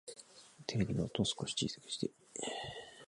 [0.65, 2.09] テレビの音、少し小さくして